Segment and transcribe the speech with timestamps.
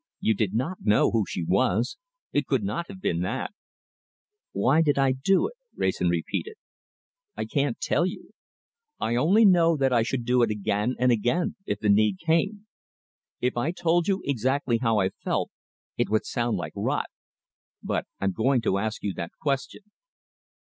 [0.19, 1.99] "You did not know who she was.
[2.33, 3.51] It could not have been that."
[4.51, 6.55] "Why did I do it?" Wrayson repeated.
[7.37, 8.31] "I can't tell you.
[8.99, 12.65] I only know that I should do it again and again if the need came.
[13.41, 15.51] If I told you exactly how I felt,
[15.99, 17.05] it would sound like rot.
[17.83, 19.81] But I'm going to ask you that question."